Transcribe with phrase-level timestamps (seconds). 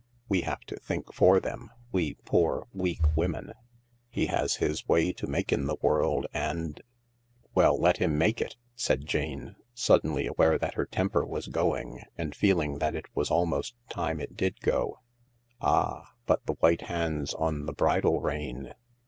[0.27, 3.53] We have to think for them, we poor, weak women.
[4.09, 6.81] He has his way to make in the world, and
[7.53, 10.85] ""Well, let him make it!" said Jane, suddenly aware \ THE LARK 218 that her
[10.87, 14.97] temper was going and feeling that it was almost time it did go,"
[15.61, 18.73] Ah!— but the white hands on the bridle rein.